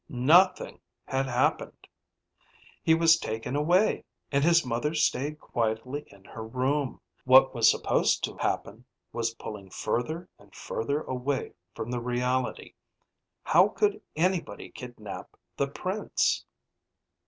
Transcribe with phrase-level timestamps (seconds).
[0.09, 1.87] Nothing had happened.
[2.81, 6.99] He was taken away, and his mother stayed quietly in her room.
[7.23, 12.73] What was supposed to happen was pulling further and further away from the reality.
[13.43, 16.45] How could anybody kidnap the Prince?